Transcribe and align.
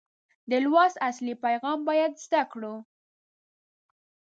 د 0.49 0.51
لوست 0.63 0.97
اصلي 1.09 1.33
پیغام 1.45 1.79
باید 1.89 2.11
زده 2.25 2.43
کړو. 2.51 2.75